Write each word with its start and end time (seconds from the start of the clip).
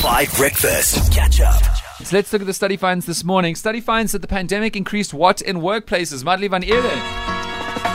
Five 0.00 0.32
Breakfast. 0.34 1.12
Catch 1.12 1.42
up. 1.42 1.62
So 2.02 2.16
let's 2.16 2.32
look 2.32 2.40
at 2.40 2.46
the 2.46 2.54
study 2.54 2.78
finds 2.78 3.04
this 3.04 3.22
morning. 3.22 3.54
Study 3.54 3.82
finds 3.82 4.12
that 4.12 4.22
the 4.22 4.28
pandemic 4.28 4.74
increased 4.74 5.12
what 5.12 5.42
in 5.42 5.58
workplaces? 5.58 6.24
Madly 6.24 6.48
van 6.48 6.62
Eeren. 6.62 7.29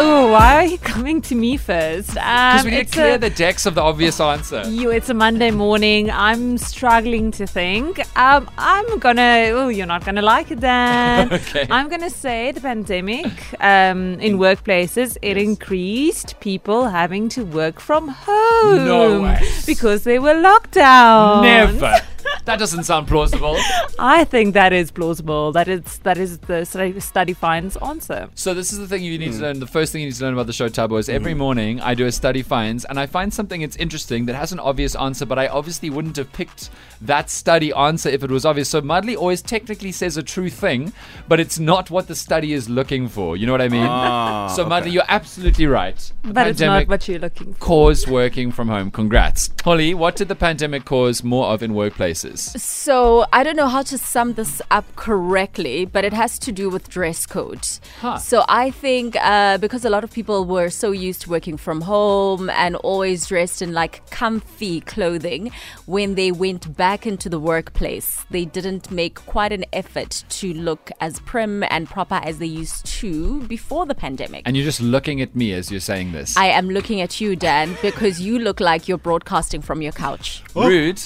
Oh, 0.00 0.30
why 0.32 0.54
are 0.56 0.64
you 0.64 0.78
coming 0.78 1.20
to 1.22 1.34
me 1.34 1.56
first? 1.56 2.08
Because 2.14 2.60
Um, 2.60 2.64
we 2.66 2.70
need 2.76 2.86
to 2.88 2.92
clear 2.92 3.14
a- 3.14 3.18
the 3.18 3.30
decks 3.30 3.66
of 3.66 3.74
the 3.74 3.80
obvious 3.82 4.20
answer. 4.20 4.62
You, 4.68 4.90
it's 4.90 5.08
a 5.08 5.14
Monday 5.14 5.50
morning. 5.50 6.10
I'm 6.10 6.56
struggling 6.58 7.30
to 7.32 7.46
think. 7.46 7.98
Um, 8.16 8.48
I'm 8.58 8.98
gonna. 9.00 9.50
Oh, 9.52 9.68
you're 9.68 9.86
not 9.86 10.04
gonna 10.04 10.22
like 10.22 10.50
it, 10.50 10.60
Dan. 10.60 11.32
Okay. 11.38 11.66
I'm 11.70 11.88
gonna 11.88 12.10
say 12.10 12.52
the 12.52 12.60
pandemic 12.60 13.32
um, 13.60 14.18
in 14.20 14.38
workplaces 14.38 15.16
it 15.22 15.36
increased 15.36 16.38
people 16.40 16.88
having 16.88 17.28
to 17.30 17.44
work 17.44 17.80
from 17.80 18.08
home. 18.08 18.84
No 18.84 19.22
way. 19.22 19.40
Because 19.66 20.04
they 20.04 20.18
were 20.18 20.34
locked 20.34 20.72
down. 20.72 21.42
Never. 21.42 21.94
That 22.48 22.58
doesn't 22.58 22.84
sound 22.84 23.06
plausible. 23.08 23.58
I 23.98 24.24
think 24.24 24.54
that 24.54 24.72
is 24.72 24.90
plausible. 24.90 25.52
That 25.52 25.68
is 25.68 25.98
that 25.98 26.16
is 26.16 26.38
the 26.38 26.64
study, 26.64 26.98
study 26.98 27.34
finds 27.34 27.76
answer. 27.76 28.30
So 28.36 28.54
this 28.54 28.72
is 28.72 28.78
the 28.78 28.88
thing 28.88 29.02
you 29.04 29.18
need 29.18 29.32
to 29.32 29.40
learn. 29.40 29.60
The 29.60 29.66
first 29.66 29.92
thing 29.92 30.00
you 30.00 30.06
need 30.06 30.14
to 30.14 30.24
learn 30.24 30.32
about 30.32 30.46
the 30.46 30.54
show 30.54 30.70
Tabo 30.70 30.98
is 30.98 31.10
every 31.10 31.34
morning 31.34 31.78
I 31.82 31.92
do 31.94 32.06
a 32.06 32.10
study 32.10 32.40
finds 32.40 32.86
and 32.86 32.98
I 32.98 33.04
find 33.04 33.34
something 33.34 33.60
that's 33.60 33.76
interesting 33.76 34.24
that 34.26 34.34
has 34.34 34.50
an 34.50 34.60
obvious 34.60 34.94
answer, 34.94 35.26
but 35.26 35.38
I 35.38 35.48
obviously 35.48 35.90
wouldn't 35.90 36.16
have 36.16 36.32
picked 36.32 36.70
that 37.02 37.28
study 37.28 37.70
answer 37.74 38.08
if 38.08 38.24
it 38.24 38.30
was 38.30 38.46
obvious. 38.46 38.70
So 38.70 38.80
Mudley 38.80 39.14
always 39.14 39.42
technically 39.42 39.92
says 39.92 40.16
a 40.16 40.22
true 40.22 40.48
thing, 40.48 40.94
but 41.28 41.40
it's 41.40 41.58
not 41.58 41.90
what 41.90 42.08
the 42.08 42.14
study 42.14 42.54
is 42.54 42.66
looking 42.70 43.08
for. 43.08 43.36
You 43.36 43.44
know 43.44 43.52
what 43.52 43.60
I 43.60 43.68
mean? 43.68 43.86
Ah, 43.86 44.46
so 44.56 44.64
Mudley, 44.64 44.92
you're 44.92 45.04
absolutely 45.08 45.66
right. 45.66 45.98
The 46.22 46.32
But 46.32 46.46
it's 46.46 46.60
not 46.62 46.88
what 46.88 47.06
you're 47.08 47.18
looking 47.18 47.52
for. 47.52 47.60
Cause 47.60 48.08
working 48.08 48.52
from 48.52 48.68
home. 48.68 48.90
Congrats. 48.90 49.50
Holly, 49.62 49.92
what 49.92 50.16
did 50.16 50.28
the 50.28 50.34
pandemic 50.34 50.86
cause 50.86 51.22
more 51.22 51.48
of 51.48 51.62
in 51.62 51.72
workplaces? 51.72 52.37
So 52.40 53.26
I 53.32 53.42
don't 53.42 53.56
know 53.56 53.68
how 53.68 53.82
to 53.82 53.98
sum 53.98 54.34
this 54.34 54.62
up 54.70 54.84
correctly, 54.96 55.84
but 55.84 56.04
it 56.04 56.12
has 56.12 56.38
to 56.40 56.52
do 56.52 56.70
with 56.70 56.88
dress 56.88 57.26
code. 57.26 57.66
Huh. 58.00 58.18
So 58.18 58.44
I 58.48 58.70
think 58.70 59.16
uh, 59.20 59.58
because 59.58 59.84
a 59.84 59.90
lot 59.90 60.04
of 60.04 60.12
people 60.12 60.44
were 60.44 60.70
so 60.70 60.90
used 60.92 61.22
to 61.22 61.30
working 61.30 61.56
from 61.56 61.82
home 61.82 62.50
and 62.50 62.76
always 62.76 63.26
dressed 63.26 63.62
in 63.62 63.72
like 63.72 64.08
comfy 64.10 64.80
clothing, 64.80 65.50
when 65.86 66.14
they 66.14 66.32
went 66.32 66.76
back 66.76 67.06
into 67.06 67.28
the 67.28 67.40
workplace, 67.40 68.24
they 68.30 68.44
didn't 68.44 68.90
make 68.90 69.16
quite 69.26 69.52
an 69.52 69.64
effort 69.72 70.24
to 70.28 70.52
look 70.54 70.90
as 71.00 71.20
prim 71.20 71.64
and 71.70 71.88
proper 71.88 72.16
as 72.16 72.38
they 72.38 72.46
used 72.46 72.86
to 72.86 73.42
before 73.42 73.86
the 73.86 73.94
pandemic. 73.94 74.42
And 74.46 74.56
you're 74.56 74.64
just 74.64 74.80
looking 74.80 75.20
at 75.20 75.34
me 75.34 75.52
as 75.52 75.70
you're 75.70 75.80
saying 75.80 76.12
this. 76.12 76.36
I 76.36 76.46
am 76.46 76.70
looking 76.70 77.00
at 77.00 77.20
you, 77.20 77.36
Dan, 77.36 77.76
because 77.82 78.20
you 78.20 78.38
look 78.38 78.60
like 78.60 78.88
you're 78.88 78.98
broadcasting 78.98 79.62
from 79.62 79.82
your 79.82 79.92
couch. 79.92 80.42
Rude. 80.54 81.00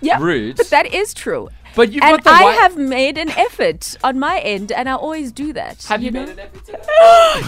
Yeah, 0.00 0.18
Rude. 0.20 0.56
But 0.56 0.70
that 0.70 0.92
is 0.94 1.12
true. 1.14 1.48
But 1.76 1.92
you've 1.92 2.02
and 2.02 2.16
got 2.16 2.24
the 2.24 2.30
I 2.30 2.42
white- 2.44 2.58
have 2.58 2.76
made 2.76 3.16
an 3.16 3.30
effort 3.30 3.96
on 4.02 4.18
my 4.18 4.40
end, 4.40 4.72
and 4.72 4.88
I 4.88 4.94
always 4.94 5.30
do 5.30 5.52
that. 5.52 5.84
Have 5.84 6.02
you, 6.02 6.10
know? 6.10 6.20
made 6.26 6.30
an 6.30 6.38
effort 6.40 6.64
today? 6.66 6.80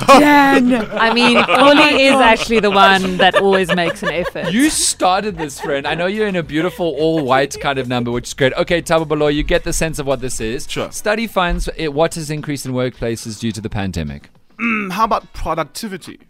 I 0.09 1.13
mean, 1.13 1.37
Oli 1.49 2.03
is 2.05 2.15
actually 2.15 2.61
the 2.61 2.71
one 2.71 3.17
that 3.17 3.35
always 3.35 3.75
makes 3.75 4.01
an 4.03 4.11
effort. 4.11 4.53
You 4.53 4.71
started 4.71 5.37
this, 5.39 5.61
friend. 5.61 5.87
I 5.89 5.95
know 5.97 6.07
you're 6.07 6.29
in 6.29 6.37
a 6.37 6.43
beautiful 6.45 6.87
all 6.99 7.25
white 7.25 7.59
kind 7.61 7.81
of 7.81 7.89
number, 7.89 8.13
which 8.13 8.29
is 8.29 8.35
great. 8.35 8.53
Okay, 8.55 8.81
Tababalo, 8.81 9.35
you 9.35 9.43
get 9.43 9.65
the 9.65 9.73
sense 9.73 9.99
of 9.99 10.07
what 10.07 10.21
this 10.21 10.41
is. 10.41 10.71
Sure. 10.71 10.91
Study 10.93 11.27
finds 11.27 11.69
it, 11.77 11.89
what 11.93 12.15
has 12.15 12.31
increased 12.31 12.65
in 12.65 12.73
workplaces 12.73 13.41
due 13.41 13.51
to 13.53 13.61
the 13.61 13.71
pandemic. 13.71 14.31
Mm, 14.61 14.93
How 14.93 15.05
about 15.05 15.33
productivity? 15.33 16.21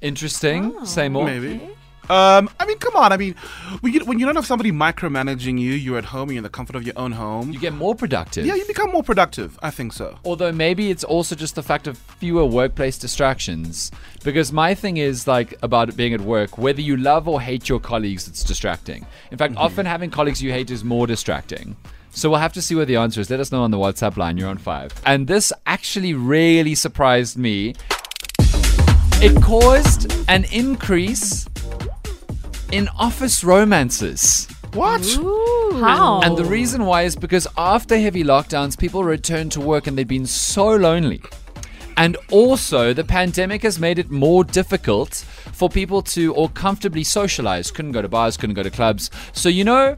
Interesting. 0.00 0.84
Say 0.84 1.08
more. 1.08 1.24
Maybe. 1.24 1.70
Um, 2.10 2.48
I 2.58 2.64
mean, 2.66 2.78
come 2.78 2.96
on. 2.96 3.12
I 3.12 3.16
mean, 3.18 3.34
when 3.80 3.92
you, 3.92 4.04
when 4.04 4.18
you 4.18 4.24
don't 4.24 4.36
have 4.36 4.46
somebody 4.46 4.72
micromanaging 4.72 5.60
you, 5.60 5.72
you're 5.72 5.98
at 5.98 6.06
home, 6.06 6.30
you're 6.30 6.38
in 6.38 6.42
the 6.42 6.48
comfort 6.48 6.74
of 6.74 6.84
your 6.84 6.94
own 6.96 7.12
home. 7.12 7.52
You 7.52 7.58
get 7.58 7.74
more 7.74 7.94
productive. 7.94 8.46
yeah, 8.46 8.54
you 8.54 8.64
become 8.66 8.90
more 8.90 9.02
productive. 9.02 9.58
I 9.62 9.70
think 9.70 9.92
so. 9.92 10.18
Although 10.24 10.52
maybe 10.52 10.90
it's 10.90 11.04
also 11.04 11.34
just 11.34 11.54
the 11.54 11.62
fact 11.62 11.86
of 11.86 11.98
fewer 11.98 12.46
workplace 12.46 12.96
distractions. 12.98 13.90
Because 14.24 14.52
my 14.52 14.74
thing 14.74 14.96
is 14.96 15.26
like 15.26 15.54
about 15.62 15.94
being 15.96 16.14
at 16.14 16.22
work, 16.22 16.56
whether 16.56 16.80
you 16.80 16.96
love 16.96 17.28
or 17.28 17.40
hate 17.40 17.68
your 17.68 17.80
colleagues, 17.80 18.26
it's 18.26 18.42
distracting. 18.42 19.06
In 19.30 19.36
fact, 19.38 19.54
often 19.56 19.84
having 19.84 20.10
colleagues 20.10 20.42
you 20.42 20.52
hate 20.52 20.70
is 20.70 20.82
more 20.84 21.06
distracting. 21.06 21.76
So 22.10 22.30
we'll 22.30 22.40
have 22.40 22.54
to 22.54 22.62
see 22.62 22.74
what 22.74 22.88
the 22.88 22.96
answer 22.96 23.20
is. 23.20 23.28
Let 23.30 23.38
us 23.38 23.52
know 23.52 23.62
on 23.62 23.70
the 23.70 23.76
WhatsApp 23.76 24.16
line. 24.16 24.38
You're 24.38 24.48
on 24.48 24.58
five. 24.58 24.92
And 25.04 25.26
this 25.26 25.52
actually 25.66 26.14
really 26.14 26.74
surprised 26.74 27.36
me. 27.36 27.74
It 29.20 29.42
caused 29.42 30.12
an 30.28 30.44
increase 30.52 31.47
in 32.72 32.88
office 32.98 33.42
romances. 33.42 34.46
What? 34.74 35.04
How? 35.80 36.20
And 36.22 36.36
the 36.36 36.44
reason 36.44 36.84
why 36.84 37.02
is 37.02 37.16
because 37.16 37.46
after 37.56 37.98
heavy 37.98 38.22
lockdowns, 38.22 38.78
people 38.78 39.04
returned 39.04 39.52
to 39.52 39.60
work 39.60 39.86
and 39.86 39.96
they'd 39.96 40.06
been 40.06 40.26
so 40.26 40.76
lonely. 40.76 41.22
And 41.96 42.16
also, 42.30 42.92
the 42.92 43.02
pandemic 43.02 43.62
has 43.62 43.80
made 43.80 43.98
it 43.98 44.10
more 44.10 44.44
difficult 44.44 45.14
for 45.52 45.68
people 45.68 46.00
to 46.02 46.32
or 46.34 46.48
comfortably 46.50 47.02
socialize. 47.02 47.72
Couldn't 47.72 47.92
go 47.92 48.02
to 48.02 48.08
bars, 48.08 48.36
couldn't 48.36 48.54
go 48.54 48.62
to 48.62 48.70
clubs. 48.70 49.10
So 49.32 49.48
you 49.48 49.64
know, 49.64 49.96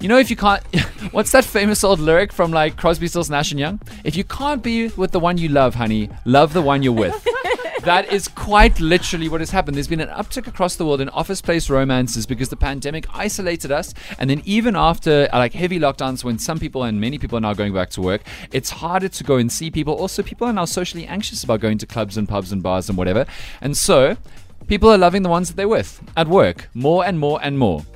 you 0.00 0.08
know, 0.08 0.18
if 0.18 0.28
you 0.28 0.36
can't, 0.36 0.62
what's 1.12 1.32
that 1.32 1.44
famous 1.44 1.82
old 1.82 2.00
lyric 2.00 2.32
from 2.32 2.50
like 2.50 2.76
Crosby, 2.76 3.08
Stills, 3.08 3.30
Nash 3.30 3.52
and 3.52 3.60
Young? 3.60 3.80
If 4.04 4.16
you 4.16 4.24
can't 4.24 4.62
be 4.62 4.88
with 4.88 5.12
the 5.12 5.20
one 5.20 5.38
you 5.38 5.48
love, 5.48 5.76
honey, 5.76 6.10
love 6.26 6.52
the 6.52 6.62
one 6.62 6.82
you're 6.82 6.92
with. 6.92 7.26
That 7.84 8.12
is 8.12 8.28
quite 8.28 8.78
literally 8.78 9.30
what 9.30 9.40
has 9.40 9.50
happened. 9.50 9.74
There's 9.74 9.88
been 9.88 10.02
an 10.02 10.10
uptick 10.10 10.46
across 10.46 10.76
the 10.76 10.84
world 10.84 11.00
in 11.00 11.08
office 11.08 11.40
place 11.40 11.70
romances 11.70 12.26
because 12.26 12.50
the 12.50 12.56
pandemic 12.56 13.06
isolated 13.14 13.72
us. 13.72 13.94
And 14.18 14.28
then, 14.28 14.42
even 14.44 14.76
after 14.76 15.30
like 15.32 15.54
heavy 15.54 15.78
lockdowns, 15.78 16.22
when 16.22 16.38
some 16.38 16.58
people 16.58 16.82
and 16.82 17.00
many 17.00 17.16
people 17.16 17.38
are 17.38 17.40
now 17.40 17.54
going 17.54 17.72
back 17.72 17.88
to 17.90 18.02
work, 18.02 18.20
it's 18.52 18.68
harder 18.68 19.08
to 19.08 19.24
go 19.24 19.36
and 19.36 19.50
see 19.50 19.70
people. 19.70 19.94
Also, 19.94 20.22
people 20.22 20.46
are 20.46 20.52
now 20.52 20.66
socially 20.66 21.06
anxious 21.06 21.42
about 21.42 21.60
going 21.60 21.78
to 21.78 21.86
clubs 21.86 22.18
and 22.18 22.28
pubs 22.28 22.52
and 22.52 22.62
bars 22.62 22.90
and 22.90 22.98
whatever. 22.98 23.24
And 23.62 23.74
so, 23.74 24.18
people 24.66 24.90
are 24.90 24.98
loving 24.98 25.22
the 25.22 25.30
ones 25.30 25.48
that 25.48 25.56
they're 25.56 25.66
with 25.66 26.02
at 26.18 26.28
work 26.28 26.68
more 26.74 27.06
and 27.06 27.18
more 27.18 27.40
and 27.42 27.58
more. 27.58 27.86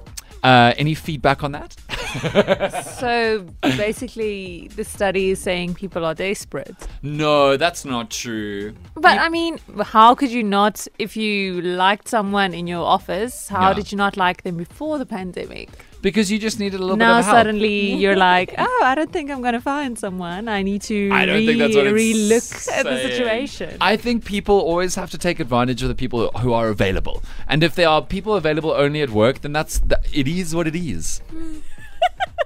Uh, 0.43 0.73
any 0.78 0.94
feedback 0.94 1.44
on 1.44 1.53
that? 1.53 1.77
So 2.98 3.47
basically, 3.62 4.69
the 4.76 4.84
study 4.84 5.30
is 5.30 5.38
saying 5.41 5.75
people 5.75 6.04
are 6.04 6.14
desperate. 6.14 6.75
No, 7.02 7.56
that's 7.56 7.84
not 7.84 8.10
true. 8.10 8.75
But 8.94 9.19
I 9.19 9.28
mean, 9.28 9.58
how 9.82 10.14
could 10.14 10.30
you 10.30 10.42
not, 10.42 10.86
if 10.98 11.16
you 11.16 11.60
liked 11.62 12.08
someone 12.08 12.54
in 12.54 12.66
your 12.66 12.84
office, 12.84 13.48
how 13.48 13.69
Yeah. 13.69 13.75
did 13.75 13.92
you 13.92 13.98
not 13.98 14.16
like 14.16 14.42
them 14.42 14.56
before 14.56 14.98
the 14.98 15.06
pandemic? 15.06 15.69
Because 16.02 16.30
you 16.30 16.38
just 16.38 16.60
needed 16.60 16.78
a 16.80 16.82
little 16.82 16.97
Now 16.98 17.14
bit 17.14 17.20
of 17.20 17.25
help. 17.25 17.36
suddenly 17.38 17.94
you're 17.94 18.16
like, 18.16 18.54
oh, 18.58 18.82
I 18.84 18.94
don't 18.94 19.10
think 19.10 19.31
I'm 19.31 19.41
going 19.41 19.54
to 19.54 19.60
find 19.60 19.98
someone. 19.98 20.48
I 20.48 20.62
need 20.62 20.82
to 20.82 21.10
I 21.12 21.25
don't 21.26 21.36
re- 21.36 21.46
think 21.46 21.58
that's 21.60 21.76
what 21.76 21.86
it's 21.86 21.94
relook 22.02 22.69
at 22.78 22.84
the 22.84 22.96
saying. 22.96 23.10
situation. 23.10 23.76
I 23.81 23.96
think 23.96 24.25
people 24.25 24.58
always 24.60 24.94
have 24.96 25.10
to 25.12 25.19
take 25.19 25.41
advantage 25.41 25.82
of 25.82 25.88
the 25.88 25.94
people 25.94 26.28
who 26.42 26.52
are 26.52 26.69
available. 26.69 27.22
And 27.48 27.62
if 27.64 27.75
there 27.75 27.88
are 27.88 28.02
people 28.02 28.34
available 28.34 28.70
only 28.72 29.00
at 29.00 29.10
work, 29.10 29.41
then 29.41 29.52
that's 29.54 29.78
th- 29.81 30.00
it 30.12 30.28
is 30.28 30.54
what 30.54 30.66
it 30.66 30.76
is. 30.76 31.20
Hmm. 31.31 31.56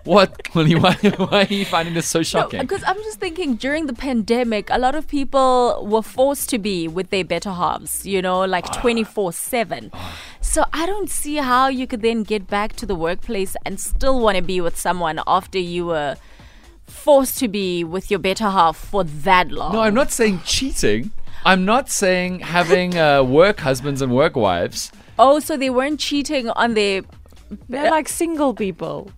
What, 0.08 0.30
Willie? 0.54 0.74
Why, 0.74 0.94
why 0.94 1.42
are 1.44 1.54
you 1.54 1.64
finding 1.64 1.94
this 1.94 2.06
so 2.08 2.22
shocking? 2.22 2.60
Because 2.60 2.82
I'm 2.86 2.96
just 2.96 3.20
thinking 3.20 3.56
during 3.56 3.86
the 3.86 3.92
pandemic, 3.92 4.70
a 4.70 4.78
lot 4.78 4.94
of 4.94 5.06
people 5.06 5.86
were 5.86 6.02
forced 6.02 6.48
to 6.50 6.58
be 6.58 6.88
with 6.88 7.10
their 7.10 7.24
better 7.24 7.50
halves, 7.52 8.06
you 8.06 8.20
know, 8.22 8.41
like 8.44 8.66
Ah. 8.70 8.80
24 8.80 9.32
7. 9.32 9.92
So 10.41 10.64
I 10.72 10.86
don't 10.86 11.10
see 11.10 11.36
how 11.36 11.68
you 11.68 11.86
could 11.86 12.02
then 12.02 12.22
get 12.22 12.47
back 12.48 12.74
to 12.76 12.86
the 12.86 12.94
workplace 12.94 13.54
and 13.64 13.78
still 13.78 14.18
want 14.20 14.36
to 14.36 14.42
be 14.42 14.60
with 14.60 14.76
someone 14.78 15.20
after 15.26 15.58
you 15.58 15.86
were 15.86 16.16
forced 16.86 17.38
to 17.38 17.48
be 17.48 17.84
with 17.84 18.10
your 18.10 18.18
better 18.18 18.48
half 18.50 18.76
for 18.76 19.04
that 19.04 19.50
long. 19.50 19.72
no, 19.74 19.80
I'm 19.82 19.94
not 19.94 20.10
saying 20.10 20.41
cheating. 20.44 21.10
I'm 21.44 21.64
not 21.64 21.91
saying 21.91 22.41
having 22.41 22.97
uh, 22.98 23.22
work 23.41 23.60
husbands 23.60 24.02
and 24.02 24.12
work 24.14 24.34
wives. 24.36 24.91
Oh, 25.18 25.38
so 25.41 25.56
they 25.56 25.70
weren't 25.70 26.00
cheating 26.00 26.48
on 26.50 26.74
their. 26.74 27.02
They're 27.68 27.91
like 27.91 28.08
single 28.08 28.54
people. 28.54 29.10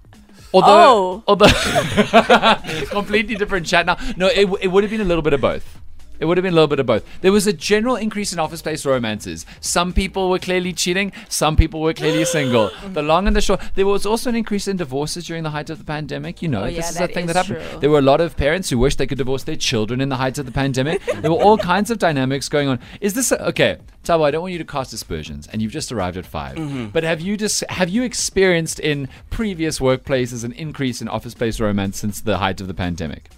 Although, 0.53 0.69
Oh. 0.69 1.25
although 1.29 1.47
completely 2.91 3.35
different 3.37 3.67
chat 3.67 3.87
now. 3.87 3.97
No, 4.17 4.27
it, 4.27 4.49
it 4.61 4.69
would 4.69 4.85
have 4.85 4.91
been 4.91 5.01
a 5.01 5.05
little 5.05 5.23
bit 5.23 5.33
of 5.33 5.41
both. 5.41 5.79
It 6.21 6.27
would 6.27 6.37
have 6.37 6.43
been 6.43 6.53
a 6.53 6.55
little 6.55 6.69
bit 6.69 6.79
of 6.81 6.87
both. 6.87 7.05
There 7.23 7.33
was 7.33 7.47
a 7.47 7.53
general 7.53 7.97
increase 7.97 8.33
in 8.33 8.39
office 8.39 8.63
place 8.63 8.85
romances. 8.87 9.47
Some 9.61 9.93
people 9.93 10.31
were 10.31 10.39
clearly 10.39 10.73
cheating. 10.73 11.13
Some 11.29 11.57
people 11.57 11.81
were 11.81 11.95
clearly 11.95 12.25
single. 12.25 12.71
The 12.93 13.03
long 13.03 13.27
and 13.27 13.35
the 13.37 13.41
short. 13.41 13.61
There 13.75 13.87
was 13.87 14.05
also 14.05 14.29
an 14.31 14.37
increase 14.37 14.67
in 14.69 14.77
divorces 14.77 15.27
during 15.27 15.43
the 15.45 15.51
height 15.51 15.71
of 15.71 15.79
the 15.79 15.85
pandemic. 15.85 16.43
You 16.43 16.49
know, 16.49 16.63
Oh, 16.63 16.67
this 16.67 16.75
yeah, 16.77 16.89
is 16.91 17.01
a 17.01 17.07
thing 17.09 17.25
is 17.29 17.35
that 17.35 17.47
happened. 17.47 17.69
true. 17.71 17.81
There 17.81 17.91
were 17.91 17.99
a 18.01 18.03
lot 18.03 18.21
of 18.21 18.37
parents 18.37 18.69
who 18.71 18.79
wished 18.79 18.99
they 18.99 19.07
could 19.07 19.19
divorce 19.19 19.45
their 19.45 19.57
children 19.57 20.01
in 20.01 20.09
the 20.09 20.17
height 20.17 20.39
of 20.39 20.47
the 20.47 20.53
pandemic. 20.53 21.01
there 21.23 21.31
were 21.31 21.43
all 21.43 21.57
kinds 21.57 21.91
of 21.91 21.99
dynamics 21.99 22.49
going 22.49 22.69
on. 22.69 22.81
Is 23.01 23.15
this 23.15 23.33
a, 23.33 23.47
okay? 23.49 23.79
Tabo, 24.05 24.25
I 24.25 24.31
don't 24.31 24.43
want 24.43 24.53
you 24.53 24.59
to 24.59 24.65
cast 24.65 24.93
aspersions, 24.93 25.47
and 25.49 25.61
you've 25.63 25.73
just 25.73 25.93
arrived 25.93 26.17
at 26.17 26.27
5 26.27 26.57
mm-hmm. 26.57 26.87
But 26.87 27.05
have 27.05 27.21
you 27.21 27.37
just 27.37 27.65
have 27.71 27.89
you 27.89 28.03
experienced 28.03 28.81
in 28.81 29.09
previous 29.31 29.79
workplaces 29.79 30.43
an 30.45 30.53
increase 30.53 31.01
in 31.01 31.09
office 31.09 31.35
place 31.35 31.61
romance 31.61 31.99
since 31.99 32.21
the 32.21 32.39
height 32.39 32.61
of 32.61 32.67
the 32.67 32.75
pandemic? 32.75 33.31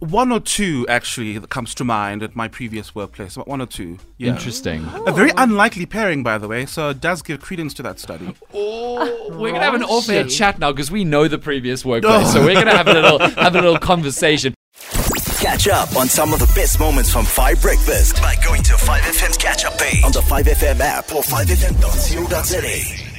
One 0.00 0.32
or 0.32 0.40
two 0.40 0.86
actually 0.88 1.38
that 1.38 1.48
comes 1.50 1.74
to 1.76 1.84
mind 1.84 2.22
at 2.22 2.34
my 2.34 2.48
previous 2.48 2.94
workplace. 2.94 3.36
About 3.36 3.46
one 3.48 3.60
or 3.60 3.66
two. 3.66 3.98
Yeah. 4.18 4.30
Interesting. 4.30 4.86
A 5.06 5.12
very 5.12 5.30
unlikely 5.36 5.86
pairing, 5.86 6.22
by 6.22 6.38
the 6.38 6.48
way. 6.48 6.66
So 6.66 6.90
it 6.90 7.00
does 7.00 7.22
give 7.22 7.40
credence 7.40 7.74
to 7.74 7.82
that 7.84 8.00
study. 8.00 8.34
Oh, 8.52 9.38
we're 9.38 9.52
gonna 9.52 9.64
have 9.64 9.74
an 9.74 9.84
off-air 9.84 10.24
chat 10.24 10.58
now 10.58 10.72
because 10.72 10.90
we 10.90 11.04
know 11.04 11.28
the 11.28 11.38
previous 11.38 11.84
workplace, 11.84 12.28
oh. 12.28 12.32
so 12.32 12.44
we're 12.44 12.54
gonna 12.54 12.76
have 12.76 12.88
a 12.88 12.94
little 12.94 13.18
have 13.42 13.54
a 13.54 13.60
little 13.60 13.78
conversation. 13.78 14.54
Catch 15.38 15.68
up 15.68 15.96
on 15.96 16.08
some 16.08 16.32
of 16.34 16.38
the 16.38 16.50
best 16.54 16.78
moments 16.78 17.10
from 17.10 17.24
5 17.24 17.62
Breakfast 17.62 18.16
by 18.16 18.36
going 18.44 18.62
to 18.62 18.74
5FM's 18.74 19.38
catch 19.38 19.64
up 19.64 19.78
page 19.78 20.04
on 20.04 20.12
the 20.12 20.20
5FM 20.20 20.80
app 20.80 21.12
or 21.14 21.22
5FM.co.za. 21.22 23.09